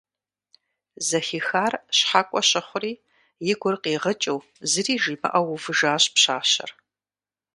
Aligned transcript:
Зэхихар 1.07 1.73
щхьэкӀуэ 1.97 2.41
щыхьури, 2.49 2.93
и 3.51 3.53
гур 3.59 3.75
къигъыкӀыу, 3.83 4.39
зыри 4.69 4.95
жимыӀэу 5.03 5.47
увыжащ 5.53 6.03
пщащэр. 6.13 6.69